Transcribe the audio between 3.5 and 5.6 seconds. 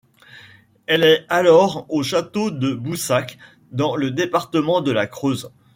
dans le département de la Creuse.